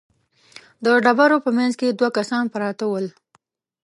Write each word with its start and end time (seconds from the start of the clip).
د 0.83 0.85
ډبرو 1.03 1.37
په 1.45 1.49
مينځ 1.57 1.73
کې 1.79 1.87
دوه 1.99 2.09
کسان 2.17 2.43
پراته 2.53 2.85
ول. 2.87 3.07